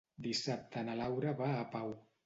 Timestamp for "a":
1.59-1.65